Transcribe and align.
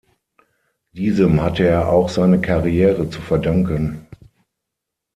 Diesem 0.93 1.43
hatte 1.43 1.67
er 1.67 1.89
auch 1.89 2.09
seine 2.09 2.41
Karriere 2.41 3.07
zu 3.11 3.21
verdanken. 3.21 4.07